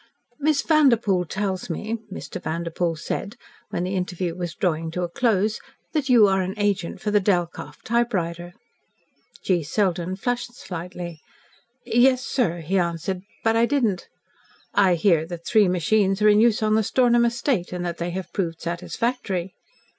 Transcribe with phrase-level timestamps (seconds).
[0.39, 2.41] "Miss Vanderpoel tells me," Mr.
[2.41, 3.35] Vanderpoel said,
[3.69, 5.59] when the interview was drawing to a close,
[5.93, 8.55] "that you are an agent for the Delkoff typewriter."
[9.43, 9.61] G.
[9.61, 11.19] Selden flushed slightly.
[11.85, 14.09] "Yes, sir," he answered, "but I didn't"
[14.89, 18.09] "I hear that three machines are in use on the Stornham estate, and that they
[18.09, 19.53] have proved satisfactory."